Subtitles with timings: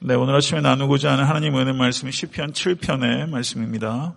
[0.00, 4.14] 네, 오늘 아침에 나누고자 하는 하나님 은혜 말씀이 10편 7편의 말씀입니다.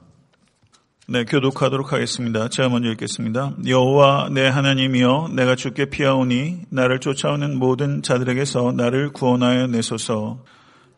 [1.07, 2.49] 네, 교독하도록 하겠습니다.
[2.49, 3.55] 제가 먼저 읽겠습니다.
[3.65, 10.43] 여호와 내 하나님이여 내가 주께 피하오니 나를 쫓아오는 모든 자들에게서 나를 구원하여 내소서.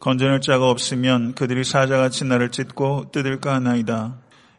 [0.02, 4.18] 건져낼 자가 없으면 그들이 사자같이 나를 찢고 뜯을까 하나이다.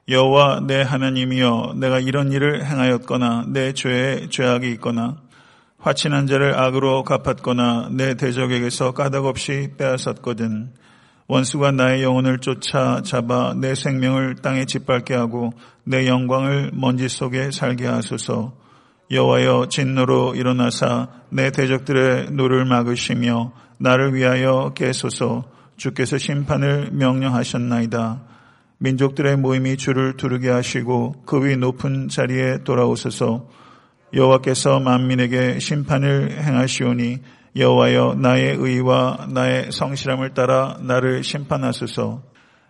[0.09, 5.19] 여호와 내 하나님이여 내가 이런 일을 행하였거나 내 죄에 죄악이 있거나
[5.85, 10.71] 화친한 자를 악으로 갚았거나 내 대적에게서 까닭 없이 빼앗았거든.
[11.27, 15.53] 원수가 나의 영혼을 쫓아 잡아 내 생명을 땅에 짓밟게 하고
[15.85, 18.55] 내 영광을 먼지 속에 살게 하소서.
[19.11, 25.45] 여호와여 진노로 일어나사 내 대적들의 노를 막으시며 나를 위하여 깨소서.
[25.77, 28.23] 주께서 심판을 명령하셨나이다.
[28.79, 33.64] 민족들의 모임이 주를 두르게 하시고 그 위 높은 자리에 돌아오소서.
[34.13, 37.19] 여호와께서 만민에게 심판을 행하시오니
[37.57, 42.23] 여호와여 나의 의와 나의 성실함을 따라 나를 심판하소서.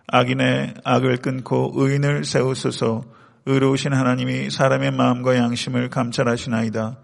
[0.07, 3.03] 악인의 악을 끊고 의인을 세우소서.
[3.47, 6.97] 의로우신 하나님이 사람의 마음과 양심을 감찰하시나이다.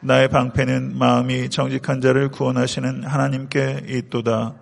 [0.00, 4.54] 나의 방패는 마음이 정직한 자를 구원하시는 하나님께 있도다.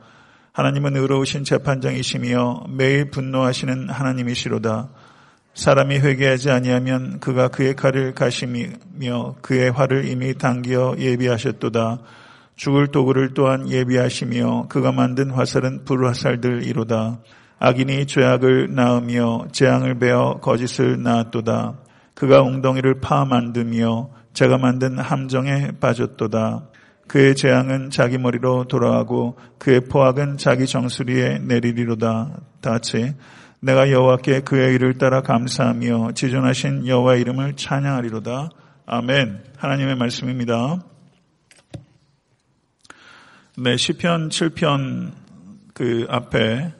[0.52, 4.88] 하나님은 의로우신 재판장이시며 매일 분노하시는 하나님이시로다.
[5.60, 11.98] 사람이 회개하지 아니하면 그가 그의 칼을 가시며 그의 활을 이미 당겨 예비하셨도다.
[12.56, 17.18] 죽을 도구를 또한 예비하시며 그가 만든 화살은 불화살들이로다.
[17.58, 21.74] 악인이 죄악을 낳으며 재앙을 베어 거짓을 낳았도다.
[22.14, 26.68] 그가 웅덩이를 파 만드며 제가 만든 함정에 빠졌도다.
[27.06, 32.40] 그의 재앙은 자기 머리로 돌아가고 그의 포악은 자기 정수리에 내리리로다.
[32.62, 33.14] 다 같이
[33.62, 38.50] 내가 여호와께 그의 일을 따라 감사하며 지존하신 여호와의 이름을 찬양하리로다.
[38.86, 39.44] 아멘.
[39.58, 40.82] 하나님의 말씀입니다.
[43.58, 45.12] 네, 시편 7편
[45.74, 46.72] 그 앞에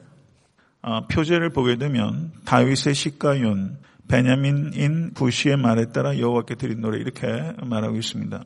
[0.81, 7.95] 아, 표제를 보게 되면 다윗의 시가윤 베냐민인 부시의 말에 따라 여호와께 드린 노래 이렇게 말하고
[7.95, 8.43] 있습니다.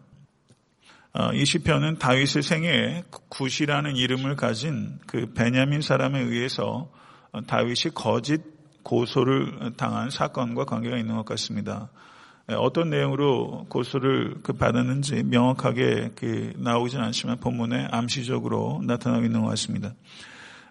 [1.14, 6.92] 아, 이 시편은 다윗의 생애에 구시라는 이름을 가진 그 베냐민 사람에 의해서
[7.48, 8.42] 다윗이 거짓
[8.84, 11.90] 고소를 당한 사건과 관계가 있는 것 같습니다.
[12.52, 19.48] 예, 어떤 내용으로 고소를 그 받았는지 명확하게 그 나오진 않지만 본문에 암시적으로 나타나고 있는 것
[19.50, 19.96] 같습니다.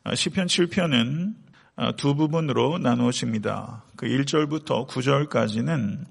[0.05, 1.35] 아, 시편 7편은
[1.77, 3.83] 아, 두 부분으로 나누어집니다.
[3.97, 6.05] 그 1절부터 9절까지는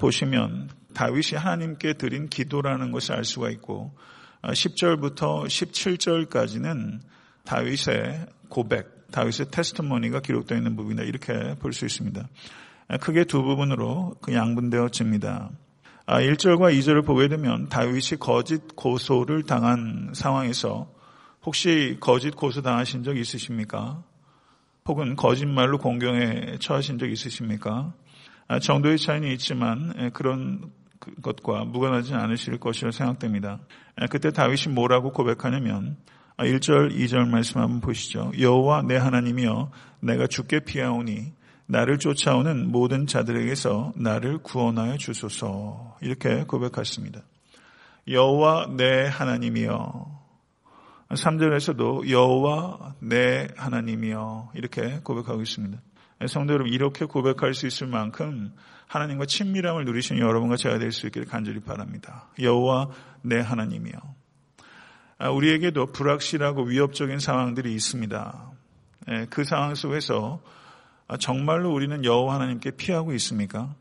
[0.00, 3.94] 보시면 다윗이 하나님께 드린 기도라는 것을 알 수가 있고
[4.42, 7.00] 10절부터 17절까지는
[7.44, 11.02] 다윗의 고백, 다윗의 테스트머니가 기록되어 있는 부분이다.
[11.04, 12.28] 이렇게 볼 수 있습니다.
[13.00, 15.50] 크게 두 부분으로 그 양분되어집니다.
[16.06, 20.88] 1절과 아, 2절을 보게 되면 다윗이 거짓 고소를 당한 상황에서
[21.44, 24.04] 혹시 거짓 고소 당하신 적 있으십니까?
[24.86, 27.92] 혹은 거짓말로 공경에 처하신 적 있으십니까?
[28.46, 30.70] 아, 정도의 차이는 있지만 그런
[31.22, 33.58] 것과 무관하지 않으실 것이라 생각됩니다.
[34.10, 35.96] 그때 다윗이 뭐라고 고백하냐면
[36.44, 38.32] 1절, 아, 2절 말씀 한번 보시죠.
[38.38, 39.70] 여호와 내 하나님이여
[40.00, 41.32] 내가 죽게 피하오니
[41.66, 45.96] 나를 쫓아오는 모든 자들에게서 나를 구원하여 주소서.
[46.00, 47.20] 이렇게 고백했습니다.
[48.08, 50.16] 여호와 내 하나님이여
[51.10, 55.78] 3절에서도 여호와 내 하나님이여 이렇게 고백하고 있습니다.
[56.28, 58.52] 성도 여러분 이렇게 고백할 수 있을 만큼
[58.86, 62.28] 하나님과 친밀함을 누리신 여러분과 제가 될 수 있기를 간절히 바랍니다.
[62.40, 62.90] 여호와
[63.22, 64.25] 내 하나님이여 아,
[65.18, 68.50] 우리에게도 불확실하고 위협적인 상황들이 있습니다.
[69.08, 70.42] 예, 그 상황 속에서
[71.08, 73.74] 아, 정말로 우리는 여호와 하나님께 피하고 있습니까?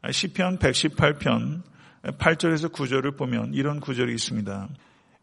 [0.00, 1.62] 아, 시편 118편
[2.04, 4.68] 8절에서 9절을 보면 이런 구절이 있습니다.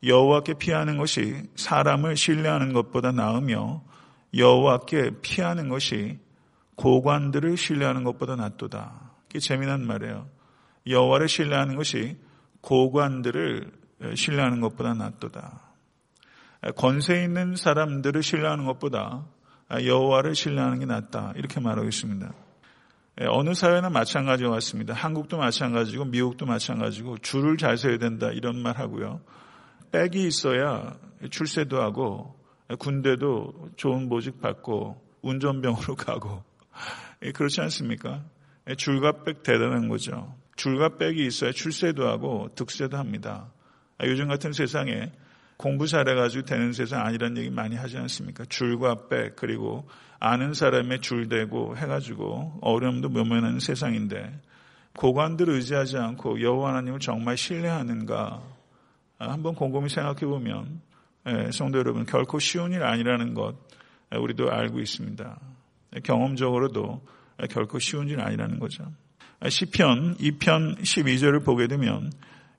[0.03, 3.83] 여호와께 피하는 것이 사람을 신뢰하는 것보다 나으며
[4.35, 6.19] 여호와께 피하는 것이
[6.75, 9.11] 고관들을 신뢰하는 것보다 낫도다.
[9.29, 10.27] 이게 재미난 말이에요.
[10.87, 12.17] 여호와를 신뢰하는 것이
[12.61, 13.78] 고관들을
[14.15, 15.61] 신뢰하는 것보다 낫도다.
[16.75, 19.25] 권세 있는 사람들을 신뢰하는 것보다
[19.71, 21.33] 여호와를 신뢰하는 게 낫다.
[21.35, 22.33] 이렇게 말하고 있습니다.
[23.27, 24.93] 어느 사회나 마찬가지와 같습니다.
[24.93, 29.21] 한국도 마찬가지고 미국도 마찬가지고 줄을 잘 서야 된다 이런 말 하고요.
[29.91, 30.95] 백이 있어야
[31.29, 32.39] 출세도 하고
[32.77, 36.43] 군대도 좋은 보직 받고 운전병으로 가고
[37.33, 38.23] 그렇지 않습니까?
[38.77, 40.33] 줄과 백 대단한 거죠.
[40.55, 43.51] 줄과 백이 있어야 출세도 하고 득세도 합니다.
[43.99, 45.11] 아, 요즘 같은 세상에
[45.57, 48.45] 공부 잘해가지고 되는 세상 아니란 얘기 많이 하지 않습니까?
[48.45, 49.87] 줄과 백 그리고
[50.19, 54.39] 아는 사람의 줄대고 해가지고 어려움도 모면하는 세상인데
[54.95, 58.41] 고관들 의지하지 않고 여호와 하나님을 정말 신뢰하는가
[59.19, 60.81] 아, 한번 곰곰이 생각해 보면
[61.51, 63.55] 성도 여러분 결코 쉬운 일 아니라는 것
[64.11, 65.39] 우리도 알고 있습니다.
[66.03, 67.05] 경험적으로도
[67.51, 68.85] 결코 쉬운 일 아니라는 거죠.
[69.47, 72.11] 시편 2편 12절을 보게 되면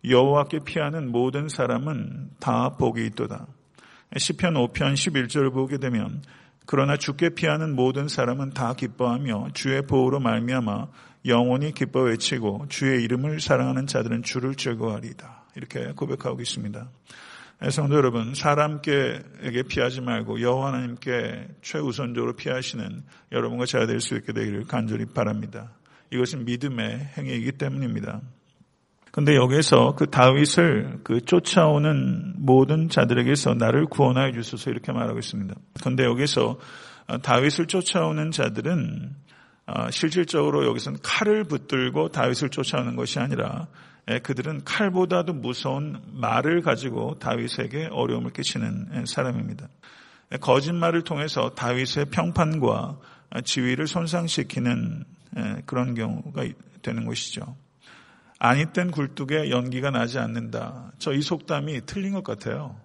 [0.04, 3.46] 여호와께 피하는 모든 사람은 다 복이 있도다.
[4.16, 6.22] 시편 5편 11절을 보게 되면
[6.66, 10.88] 그러나 주께 피하는 모든 사람은 다 기뻐하며 주의 보호로 말미암아
[11.26, 15.44] 영원히 기뻐 외치고 주의 이름을 사랑하는 자들은 주를 즐거워하리이다.
[15.56, 16.88] 이렇게 고백하고 있습니다.
[17.70, 24.64] 성도 여러분, 사람께에게 피하지 말고 여호와 하나님께 최우선적으로 피하시는 여러분과 제가 될 수 있게 되기를
[24.64, 25.72] 간절히 바랍니다.
[26.10, 28.22] 이것은 믿음의 행위이기 때문입니다.
[29.12, 35.54] 근데 여기서 그 다윗을 그 쫓아오는 모든 자들에게서 나를 구원하여 주소서 이렇게 말하고 있습니다.
[35.82, 36.58] 근데 여기서
[37.22, 39.14] 다윗을 쫓아오는 자들은
[39.66, 43.68] 아, 실질적으로 여기서는 칼을 붙들고 다윗을 쫓아오는 것이 아니라
[44.10, 49.68] 예, 그들은 칼보다도 무서운 말을 가지고 다윗에게 어려움을 끼치는 예, 사람입니다.
[50.32, 52.98] 예, 거짓말을 통해서 다윗의 평판과
[53.44, 55.04] 지위를 손상시키는
[55.64, 56.44] 그런 경우가
[56.82, 57.54] 되는 것이죠.
[58.42, 60.92] 아니땐 굴뚝에 연기가 나지 않는다.
[60.98, 62.80] 저 이 속담이 틀린 것 같아요.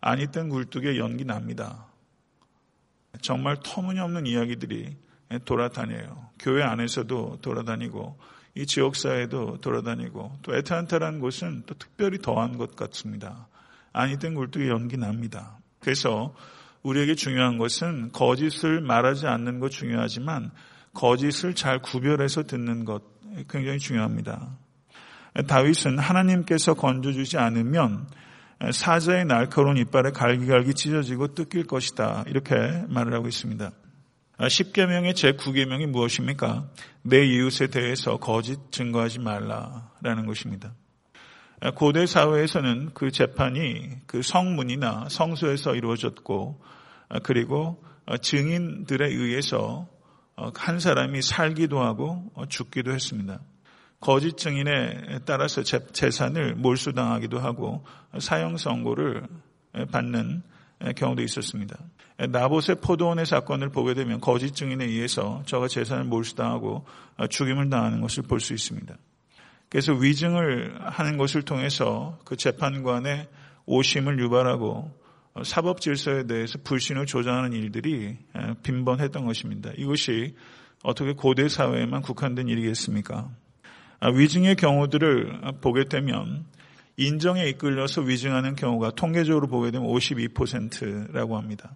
[0.00, 1.86] 아니땐 굴뚝에 연기 납니다.
[3.22, 4.96] 정말 터무니없는 이야기들이
[5.44, 6.30] 돌아다녀요.
[6.40, 8.18] 교회 안에서도 돌아다니고
[8.56, 13.46] 이 지역사회도 돌아다니고 또 에트란타라는 곳은 또 특별히 더한 것 같습니다.
[13.92, 15.58] 아니된 굴뚝에 연기 납니다.
[15.78, 16.34] 그래서
[16.82, 20.50] 우리에게 중요한 것은 거짓을 말하지 않는 것 중요하지만
[20.92, 23.04] 거짓을 잘 구별해서 듣는 것
[23.48, 24.63] 굉장히 중요합니다.
[25.42, 28.06] 다윗은 하나님께서 건져주지 않으면
[28.72, 32.24] 사자의 날카로운 이빨에 갈기갈기 찢어지고 뜯길 것이다.
[32.28, 32.54] 이렇게
[32.88, 33.70] 말을 하고 있습니다.
[34.38, 36.68] 10계명의 아, 제9계명이 무엇입니까?
[37.02, 40.74] 내 이웃에 대해서 거짓 증거하지 말라라는 것입니다.
[41.60, 46.60] 아, 고대 사회에서는 그 재판이 그 성문이나 성소에서 이루어졌고
[47.08, 47.82] 아, 그리고
[48.20, 49.88] 증인들에 의해서
[50.36, 53.40] 어, 한 사람이 살기도 하고 어, 죽기도 했습니다.
[54.04, 57.86] 거짓 증인에 따라서 재산을 몰수당하기도 하고
[58.18, 59.26] 사형 선고를
[59.90, 60.42] 받는
[60.94, 61.78] 경우도 있었습니다.
[62.28, 66.84] 나봇의 포도원의 사건을 보게 되면 거짓 증인에 의해서 저가 재산을 몰수당하고
[67.30, 68.94] 죽임을 당하는 것을 볼 수 있습니다.
[69.70, 73.26] 그래서 위증을 하는 것을 통해서 그 재판관의
[73.64, 74.92] 오심을 유발하고
[75.44, 78.18] 사법 질서에 대해서 불신을 조장하는 일들이
[78.62, 79.70] 빈번했던 것입니다.
[79.78, 80.36] 이것이
[80.82, 83.30] 어떻게 고대 사회에만 국한된 일이겠습니까?
[84.02, 86.44] 위증의 경우들을 보게 되면
[86.96, 91.74] 인정에 이끌려서 위증하는 경우가 통계적으로 보게 되면 52%라고 합니다.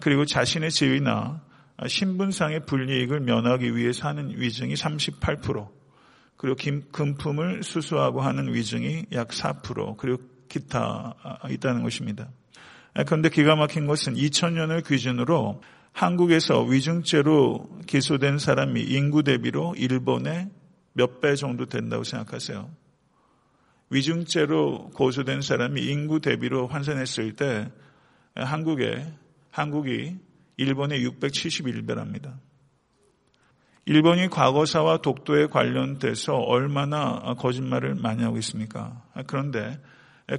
[0.00, 1.42] 그리고 자신의 지위나
[1.86, 5.68] 신분상의 불이익을 면하기 위해서 하는 위증이 38%,
[6.36, 6.56] 그리고
[6.92, 11.14] 금품을 수수하고 하는 위증이 약 4%, 그리고 기타
[11.48, 12.28] 있다는 것입니다.
[13.06, 15.62] 그런데 기가 막힌 것은 2000년을 기준으로
[15.92, 20.50] 한국에서 위증죄로 기소된 사람이 인구 대비로 일본의
[20.92, 22.70] 몇 배 정도 된다고 생각하세요?
[23.90, 27.70] 위중죄로 고소된 사람이 인구 대비로 환산했을 때
[28.34, 29.12] 한국에
[29.50, 30.16] 한국이
[30.56, 32.38] 일본의 671배랍니다.
[33.84, 39.02] 일본이 과거사와 독도에 관련돼서 얼마나 거짓말을 많이 하고 있습니까?
[39.26, 39.78] 그런데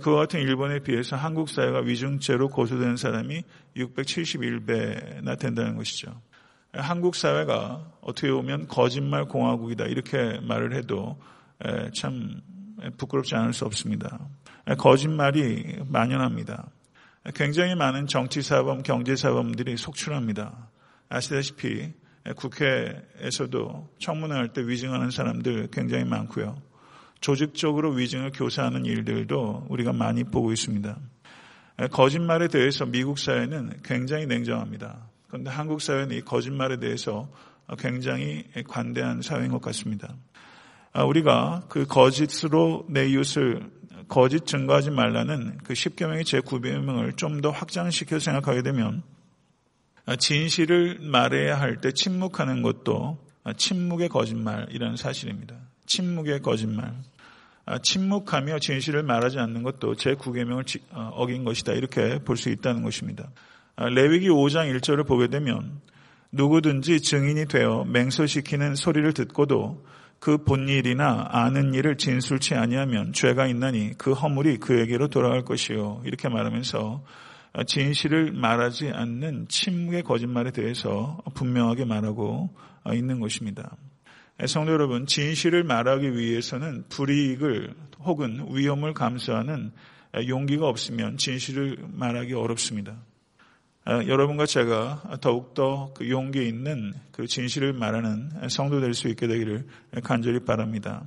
[0.01, 3.43] 그와 같은 일본에 비해서 한국 사회가 위중죄로 고소되는 사람이
[3.75, 6.19] 671배나 된다는 것이죠.
[6.73, 11.19] 한국 사회가 어떻게 보면 거짓말 공화국이다 이렇게 말을 해도
[11.95, 12.41] 참
[12.97, 14.19] 부끄럽지 않을 수 없습니다.
[14.77, 16.69] 거짓말이 만연합니다.
[17.35, 20.69] 굉장히 많은 정치사범, 경제사범들이 속출합니다.
[21.09, 21.93] 아시다시피
[22.35, 26.61] 국회에서도 청문회 할 때 위증하는 사람들 굉장히 많고요.
[27.21, 30.97] 조직적으로 위증을 교사하는 일들도 우리가 많이 보고 있습니다.
[31.91, 35.12] 거짓말에 대해서 미국 사회는 굉장히 냉정합니다.
[35.33, 37.27] 그런데 한국 사회는 이 거짓말에 대해서
[37.79, 40.15] 굉장히 관대한 사회인 것 같습니다.
[40.91, 43.67] 아, 우리가 그 거짓으로 내 이웃을
[44.07, 49.01] 거짓 증거하지 말라는 그 10계명의 제9계명을 좀 더 확장시켜 생각하게 되면
[50.05, 55.55] 아, 진실을 말해야 할 때 침묵하는 것도 아, 침묵의 거짓말이라는 사실입니다.
[55.87, 56.93] 침묵의 거짓말.
[57.81, 61.73] 침묵하며 진실을 말하지 않는 것도 제9계명을 어, 어긴 것이다.
[61.73, 63.31] 이렇게 볼 수 있다는 것입니다.
[63.77, 65.81] 레위기 5장 1절을 보게 되면
[66.31, 69.83] 누구든지 증인이 되어 맹서시키는 소리를 듣고도
[70.23, 76.01] 그 본 일이나 아는 일을 진술치 아니하면 죄가 있나니 그 허물이 그에게로 돌아갈 것이요.
[76.05, 77.03] 이렇게 말하면서
[77.67, 82.55] 진실을 말하지 않는 침묵의 거짓말에 대해서 분명하게 말하고
[82.93, 83.75] 있는 것입니다.
[84.47, 87.73] 성도 여러분, 진실을 말하기 위해서는 불이익을
[88.05, 89.73] 혹은 위험을 감수하는
[90.29, 92.95] 용기가 없으면 진실을 말하기 어렵습니다.
[93.85, 99.65] 여러분과 제가 더욱더 그 용기 있는 그 진실을 말하는 성도 될 수 있게 되기를
[100.03, 101.03] 간절히 바랍니다.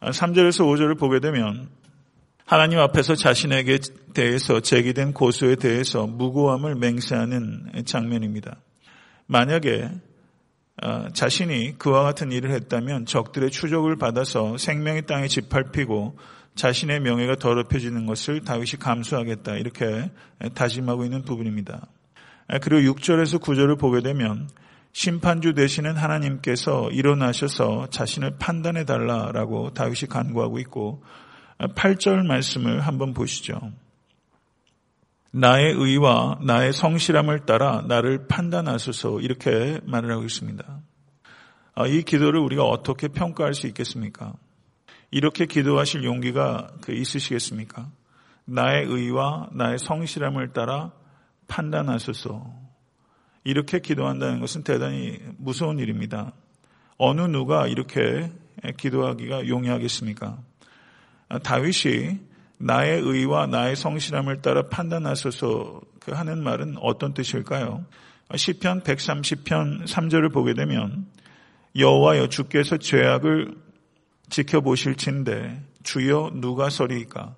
[0.00, 1.68] 3절에서 5절을 보게 되면
[2.46, 3.78] 하나님 앞에서 자신에게
[4.12, 8.56] 대해서 제기된 고소에 대해서 무고함을 맹세하는 장면입니다.
[9.26, 9.90] 만약에
[10.82, 16.18] 어, 자신이 그와 같은 일을 했다면 적들의 추적을 받아서 생명의 땅에 짓밟히고
[16.54, 20.10] 자신의 명예가 더럽혀지는 것을 다윗이 감수하겠다 이렇게
[20.54, 21.86] 다짐하고 있는 부분입니다.
[22.62, 24.48] 그리고 6절에서 9절을 보게 되면
[24.92, 31.02] 심판주 되시는 하나님께서 일어나셔서 자신을 판단해 달라라고 다윗이 간구하고 있고
[31.58, 33.72] 8절 말씀을 한번 보시죠.
[35.32, 40.64] 나의 의와 나의 성실함을 따라 나를 판단하소서 이렇게 말을 하고 있습니다.
[41.74, 44.34] 아, 이 기도를 우리가 어떻게 평가할 수 있겠습니까?
[45.10, 47.90] 이렇게 기도하실 용기가 그 있으시겠습니까?
[48.46, 50.92] 나의 의와 나의 성실함을 따라
[51.48, 52.44] 판단하소서.
[53.44, 56.32] 이렇게 기도한다는 것은 대단히 무서운 일입니다.
[56.96, 58.30] 어느 누가 이렇게
[58.78, 60.38] 기도하기가 용이하겠습니까?
[61.28, 62.18] 아, 다윗이
[62.58, 67.84] 나의 의와 나의 성실함을 따라 판단하소서 그 하는 말은 어떤 뜻일까요?
[68.34, 71.06] 시편 130편 3절을 보게 되면
[71.76, 73.54] 여호와여 주께서 죄악을
[74.30, 77.36] 지켜보실진데 주여 누가 서리이까?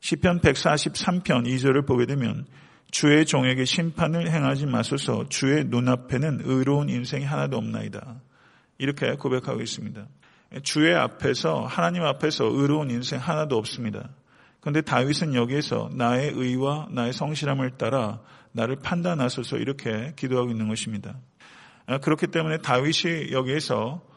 [0.00, 2.46] 시편 143편 2절을 보게 되면
[2.90, 8.20] 주의 종에게 심판을 행하지 마소서 주의 눈앞에는 의로운 인생이 하나도 없나이다.
[8.78, 10.06] 이렇게 고백하고 있습니다.
[10.62, 14.10] 주의 앞에서 하나님 앞에서 의로운 인생 하나도 없습니다.
[14.60, 18.20] 그런데 다윗은 여기에서 나의 의와 나의 성실함을 따라
[18.52, 21.16] 나를 판단하소서 이렇게 기도하고 있는 것입니다.
[21.86, 24.15] 아, 그렇기 때문에 다윗이 여기에서 어,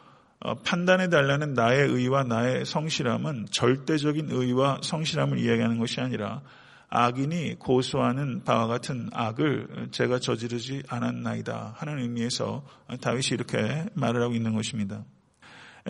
[0.64, 6.42] 판단해 달라는 나의 의와 나의 성실함은 절대적인 의와 성실함을 이야기하는 것이 아니라
[6.90, 12.66] 악인이 고소하는 바와 같은 악을 제가 저지르지 않았나이다 하는 의미에서
[13.02, 15.04] 다윗이 이렇게 말을 하고 있는 것입니다.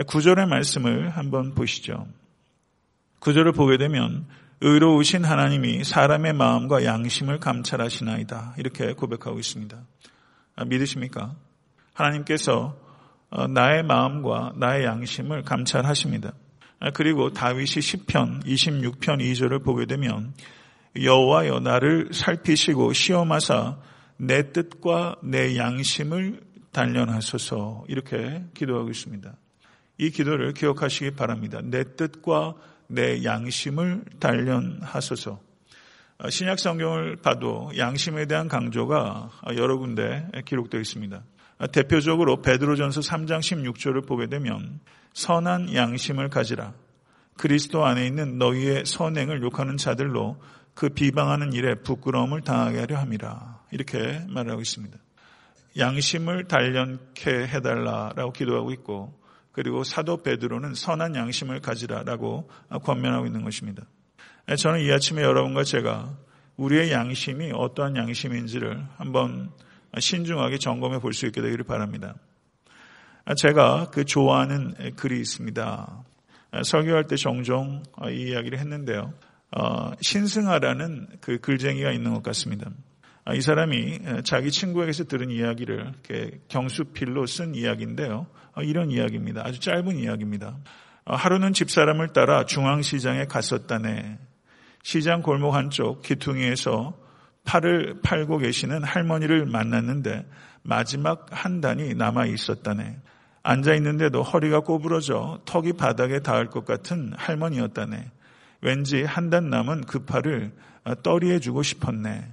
[0.08, 2.08] 구절의 말씀을 한번 보시죠.
[3.20, 4.28] 구절을 보게 되면
[4.62, 8.56] 의로우신 하나님이 사람의 마음과 양심을 감찰하시나이다.
[8.58, 9.78] 이렇게 고백하고 있습니다.
[10.56, 11.34] 아, 믿으십니까?
[11.94, 12.89] 하나님께서 어,
[13.50, 16.34] 나의 마음과 나의 양심을 감찰하십니다.
[16.80, 20.34] 아, 그리고 다윗이 10편 26편 2절을 보게 되면
[21.00, 23.78] 여호와여 나를 살피시고 시험하사
[24.18, 29.34] 내 뜻과 내 양심을 단련하소서 이렇게 기도하고 있습니다.
[29.98, 31.60] 이 기도를 기억하시기 바랍니다.
[31.64, 32.56] 내 뜻과
[32.88, 35.40] 내 양심을 단련하소서.
[36.22, 41.24] 어, 신약 성경을 봐도 양심에 대한 강조가 여러 군데 기록되어 있습니다.
[41.60, 44.80] 어, 대표적으로 베드로전서 3장 16절을 보게 되면
[45.14, 46.74] 선한 양심을 가지라.
[47.38, 50.38] 그리스도 안에 있는 너희의 선행을 욕하는 자들로
[50.74, 53.60] 그 비방하는 일에 부끄러움을 당하게 하려 함이라.
[53.72, 54.98] 이렇게 말하고 있습니다.
[55.78, 59.20] 양심을 단련케 해달라라고 기도하고 있고
[59.52, 62.50] 그리고 사도 베드로는 선한 양심을 가지라라고
[62.84, 63.84] 권면하고 있는 것입니다.
[64.58, 66.18] 저는 이 아침에 여러분과 제가
[66.56, 69.52] 우리의 양심이 어떠한 양심인지를 한번
[69.98, 72.16] 신중하게 점검해 볼 수 있게 되기를 바랍니다.
[73.38, 76.04] 제가 그 좋아하는 글이 있습니다.
[76.64, 79.14] 설교할 때 종종 이 이야기를 했는데요.
[79.52, 82.70] 어, 신승하라는 그 글쟁이가 있는 것 같습니다.
[83.34, 85.94] 이 사람이 자기 친구에게서 들은 이야기를
[86.48, 88.28] 경수필로 쓴 이야기인데요.
[88.56, 89.42] 어, 이런 이야기입니다.
[89.46, 90.58] 아주 짧은 이야기입니다.
[91.06, 94.18] 어, 하루는 집사람을 따라 중앙시장에 갔었다네.
[94.82, 96.94] 시장 골목 한쪽 기퉁이에서
[97.46, 100.26] 팔을 팔고 계시는 할머니를 만났는데
[100.64, 103.00] 마지막 한 단이 남아 있었다네.
[103.44, 108.12] 앉아 있는데도 허리가 꼬부러져 턱이 바닥에 닿을 것 같은 할머니였다네.
[108.62, 110.52] 왠지 한 단 남은 그 팔을
[110.84, 112.32] 어, 떠리해 주고 싶었네.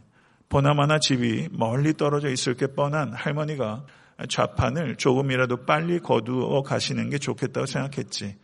[0.49, 3.85] 보나마나 집이 멀리 떨어져 있을 게 뻔한 할머니가
[4.29, 8.37] 좌판을 조금이라도 빨리 거두어 가시는 게 좋겠다고 생각했지.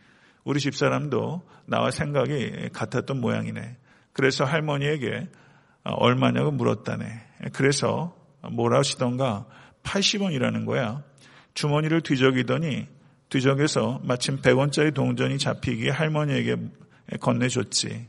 [0.43, 3.77] 우리 집사람도 나와 생각이 같았던 모양이네.
[4.11, 5.27] 그래서 할머니에게
[5.83, 7.05] 얼마냐고 물었다네.
[7.53, 8.15] 그래서
[8.51, 9.45] 뭐라 하시던가
[9.83, 11.03] 80원이라는 거야.
[11.53, 12.87] 주머니를 뒤적이더니
[13.29, 16.57] 뒤적여서 마침 100원짜리 동전이 잡히기에 할머니에게
[17.19, 18.07] 건네줬지.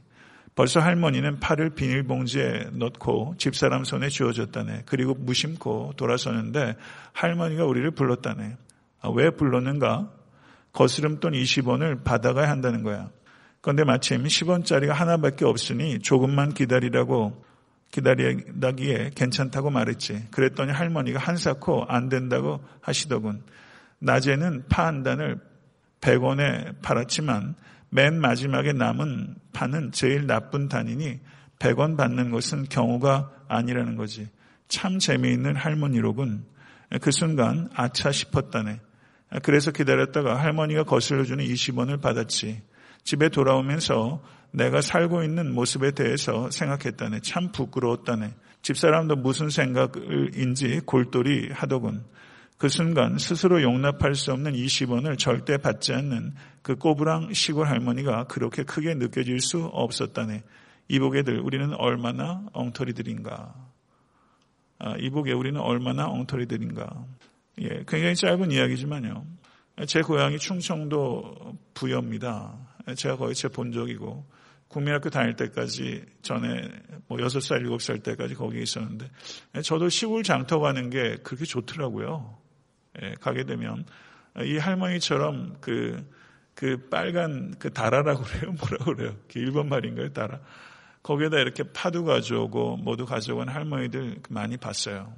[0.54, 4.83] 벌써 할머니는 팔을 비닐봉지에 넣고 집사람 손에 쥐어줬다네.
[4.87, 6.76] 그리고 무심코 돌아서는데
[7.12, 8.57] 할머니가 우리를 불렀다네.
[9.00, 10.11] 아, 왜 불렀는가?
[10.73, 13.11] 거스름 돈 20원을 받아가야 한다는 거야.
[13.61, 17.45] 그런데 마침 10원짜리가 하나밖에 없으니 조금만 기다리라고
[17.95, 20.27] 기다리다기에 괜찮다고 말했지.
[20.33, 23.43] 그랬더니 할머니가 한사코 안 된다고 하시더군.
[24.01, 25.39] 낮에는 파 한 단을
[26.01, 27.55] 100원에 팔았지만
[27.91, 31.21] 맨 마지막에 남은 판은 제일 나쁜 단이니
[31.61, 34.29] 100원 받는 것은 경우가 아니라는 거지.
[34.67, 36.45] 참 재미있는 할머니로군.
[37.01, 38.81] 그 순간 아차 싶었다네.
[39.45, 42.61] 그래서 기다렸다가 할머니가 거슬러주는 20원을 받았지.
[43.05, 44.21] 집에 돌아오면서
[44.55, 47.21] 내가 살고 있는 모습에 대해서 생각했다네.
[47.21, 48.35] 참 부끄러웠다네.
[48.63, 52.05] 집사람도 무슨 생각을인지 골똘히 하더군.
[52.57, 58.63] 그 순간 스스로 용납할 수 없는 20원을 절대 받지 않는 그 꼬부랑 시골 할머니가 그렇게
[58.63, 60.45] 크게 느껴질 수 없었다네.
[60.87, 63.55] 이복애들 우리는 얼마나 엉터리들인가.
[64.79, 67.07] 아, 이복에 우리는 얼마나 엉터리들인가.
[67.63, 69.27] 예, 굉장히 짧은 이야기지만요.
[69.89, 72.74] 제 고향이 충청도 부여입니다.
[72.97, 74.26] 제가 거의 제 본적이고
[74.69, 76.69] 국민학교 다닐 때까지 전에
[77.07, 79.09] 뭐 6살, 7살 때까지 거기에 있었는데
[79.62, 82.38] 저도 시골 장터 가는 게 그렇게 좋더라고요.
[83.03, 83.85] 예, 가게 되면
[84.43, 86.05] 이 할머니처럼 그,
[86.55, 88.55] 그 빨간 그 다라라고 그래요?
[88.59, 89.17] 뭐라고 그래요?
[89.31, 90.12] 그 일본 말인가요?
[90.12, 90.41] 다라.
[91.03, 95.14] 거기에다 이렇게 파도 가져오고 모두 가져온 할머니들 많이 봤어요.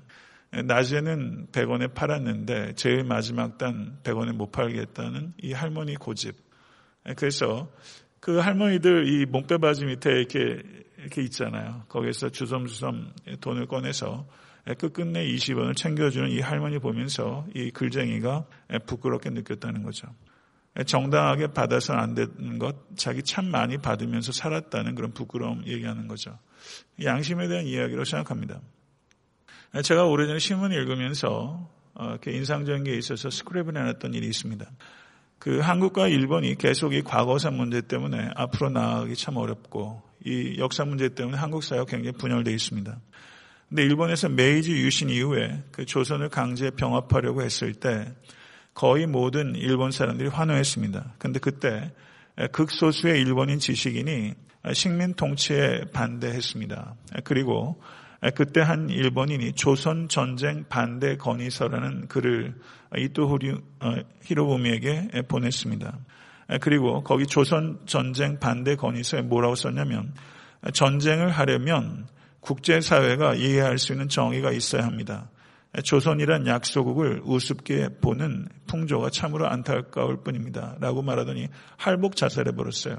[0.51, 6.46] 낮에는 100원에 팔았는데 제일 마지막 단 100원에 못 팔겠다는 이 할머니 고집.
[7.17, 7.71] 그래서
[8.21, 10.63] 그 할머니들 이 목배바지 밑에 이렇게
[10.99, 11.85] 이렇게 있잖아요.
[11.89, 14.27] 거기서 주섬주섬 돈을 꺼내서
[14.79, 18.47] 끝끝내 20원을 챙겨주는 이 할머니 보면서 이 글쟁이가
[18.87, 20.09] 부끄럽게 느꼈다는 거죠.
[20.85, 26.39] 정당하게 받아서는 안 되는 것, 자기 참 많이 받으면서 살았다는 그런 부끄러움 얘기하는 거죠.
[27.03, 28.61] 양심에 대한 이야기로 생각합니다.
[29.83, 34.71] 제가 오래전에 신문 읽으면서 어, 인상적인 게 있어서 스크랩을 해놨던 일이 있습니다.
[35.39, 41.09] 그 한국과 일본이 계속 이 과거사 문제 때문에 앞으로 나가기 참 어렵고 이 역사 문제
[41.09, 42.99] 때문에 한국 사회가 굉장히 분열되어 있습니다.
[43.69, 48.13] 근데 일본에서 메이지 유신 이후에 그 조선을 강제 병합하려고 했을 때
[48.75, 51.15] 거의 모든 일본 사람들이 환호했습니다.
[51.19, 51.93] 근데 그때
[52.53, 54.35] 극소수의 일본인 지식인이
[54.73, 56.95] 식민 통치에 반대했습니다.
[57.25, 57.81] 그리고
[58.35, 62.55] 그때 한 일본인이 조선 전쟁 반대 건의서라는 글을
[62.97, 63.39] 이토
[63.81, 65.99] 어, 히로부미에게 보냈습니다.
[66.61, 70.15] 그리고 거기 조선 전쟁 반대 건의서에 뭐라고 썼냐면
[70.73, 72.07] 전쟁을 하려면
[72.41, 75.31] 국제사회가 이해할 수 있는 정의가 있어야 합니다.
[75.83, 80.77] 조선이란 약소국을 우습게 보는 풍조가 참으로 안타까울 뿐입니다.
[80.81, 82.97] 라고 말하더니 할복 자살해 버렸어요.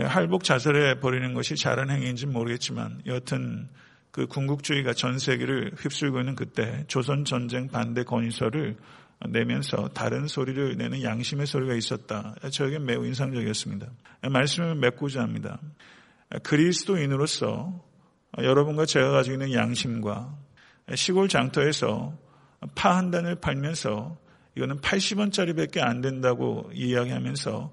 [0.00, 3.68] 예, 할복 자살해 버리는 것이 잘한 행위인지 모르겠지만 여하튼
[4.10, 8.76] 그 군국주의가 전 세계를 휩쓸고 있는 그때 조선 전쟁 반대 건의서를
[9.28, 12.36] 내면서 다른 소리를 내는 양심의 소리가 있었다.
[12.50, 13.86] 저에게 매우 인상적이었습니다.
[14.30, 15.60] 말씀을 맺고자 합니다.
[16.44, 17.84] 그리스도인으로서
[18.38, 20.36] 여러분과 제가 가지고 있는 양심과
[20.94, 22.16] 시골 장터에서
[22.74, 24.16] 파 한 단을 팔면서
[24.56, 27.72] 이거는 80원짜리밖에 안 된다고 이야기하면서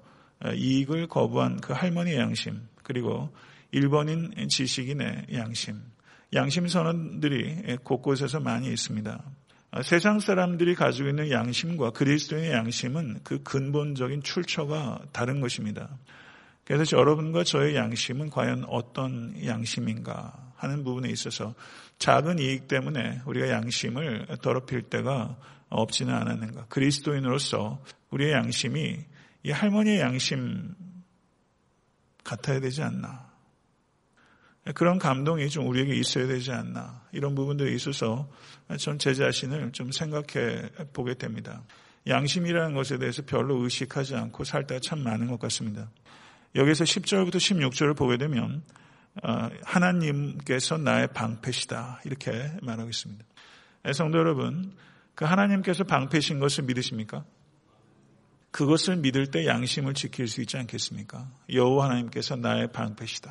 [0.54, 3.30] 이익을 거부한 그 할머니의 양심 그리고
[3.72, 5.80] 일본인 지식인의 양심
[6.34, 9.22] 양심 선언들이 곳곳에서 많이 있습니다.
[9.82, 15.88] 세상 사람들이 가지고 있는 양심과 그리스도인의 양심은 그 근본적인 출처가 다른 것입니다.
[16.64, 21.54] 그래서 여러분과 저의 양심은 과연 어떤 양심인가 하는 부분에 있어서
[21.98, 25.36] 작은 이익 때문에 우리가 양심을 더럽힐 때가
[25.68, 26.66] 없지는 않았는가.
[26.68, 28.98] 그리스도인으로서 우리의 양심이
[29.46, 30.74] 이 할머니의 양심
[32.24, 33.30] 같아야 되지 않나.
[34.74, 37.04] 그런 감동이 좀 우리에게 있어야 되지 않나.
[37.12, 38.28] 이런 부분들이 있어서
[38.80, 41.62] 전 제 자신을 좀 생각해 보게 됩니다.
[42.08, 45.92] 양심이라는 것에 대해서 별로 의식하지 않고 살 때가 참 많은 것 같습니다.
[46.56, 48.64] 여기서 10절부터 16절을 보게 되면
[49.22, 53.24] 어, 하나님께서 나의 방패시다 이렇게 말하고 있습니다.
[53.84, 54.74] 네, 성도 여러분,
[55.14, 57.24] 그 하나님께서 방패신 것을 믿으십니까?
[58.56, 61.28] 그것을 믿을 때 양심을 지킬 수 있지 않겠습니까?
[61.52, 63.30] 여호와 하나님께서 나의 방패시다.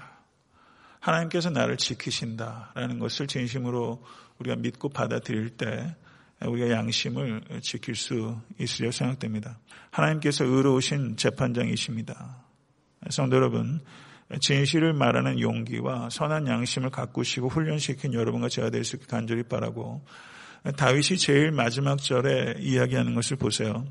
[0.99, 4.03] 하나님께서 나를 지키신다라는 것을 진심으로
[4.38, 5.95] 우리가 믿고 받아들일 때
[6.45, 9.57] 우리가 양심을 지킬 수 있으리라 생각됩니다.
[9.89, 12.43] 하나님께서 의로우신 재판장이십니다.
[13.09, 13.81] 성도 여러분,
[14.39, 20.05] 진실을 말하는 용기와 선한 양심을 가꾸시고 훈련시킨 여러분과 제가 될 수 있게 간절히 바라고
[20.77, 23.88] 다윗이 제일 마지막 절에 이야기하는 것을 보세요.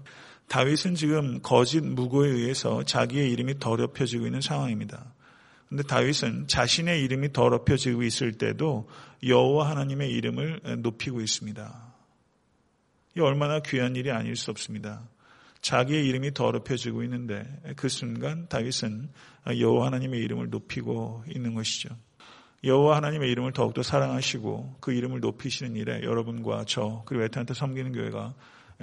[0.49, 5.13] 다윗은 지금 거짓 무고에 의해서 자기의 이름이 더럽혀지고 있는 상황입니다.
[5.69, 8.89] 근데 다윗은 자신의 이름이 더럽혀지고 있을 때도
[9.27, 11.95] 여호와 하나님의 이름을 높이고 있습니다.
[13.17, 15.09] 이 얼마나 귀한 일이 아닐 수 없습니다.
[15.63, 17.45] 자기의 이름이 더럽혀지고 있는데
[17.77, 19.09] 그 순간 다윗은
[19.59, 21.89] 여호와 하나님의 이름을 높이고 있는 것이죠.
[22.65, 28.35] 여호와 하나님의 이름을 더욱더 사랑하시고 그 이름을 높이시는 일에 여러분과 저 그리고 에탄한테 섬기는 교회가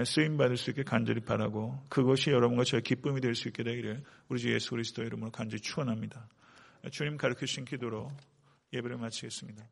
[0.05, 4.39] 쓰임 받을 수 있게 간절히 바라고 그것이 여러분과 저의 기쁨이 될 수 있게 되기를 우리
[4.39, 6.27] 주 예수 그리스도 이름으로 간절히 축원합니다.
[6.91, 8.09] 주님 가르쳐 주신 기도로
[8.73, 9.67] 예배를 마치겠습니다.